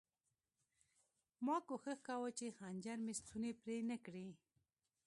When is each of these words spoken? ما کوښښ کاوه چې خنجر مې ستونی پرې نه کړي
ما 1.45 1.57
کوښښ 1.67 1.97
کاوه 2.07 2.29
چې 2.39 2.55
خنجر 2.57 2.97
مې 3.05 3.13
ستونی 3.21 3.51
پرې 3.61 3.77
نه 3.89 3.97
کړي 4.05 4.27